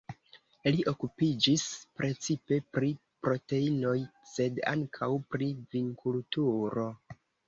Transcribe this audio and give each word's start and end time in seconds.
Li 0.75 0.83
okupiĝis 0.91 1.65
precipe 1.99 2.57
pri 2.77 2.89
proteinoj, 3.25 3.93
sed 4.31 4.57
ankaŭ 4.71 5.11
pri 5.35 5.51
vinkulturo. 5.77 6.87